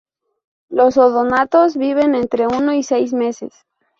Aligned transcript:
Los 0.69 0.97
odonatos 0.97 1.77
viven 1.77 2.15
entre 2.15 2.47
uno 2.47 2.73
y 2.73 2.81
seis 2.81 3.13
meses. 3.13 3.53